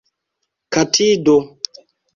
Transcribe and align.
katido 0.73 1.37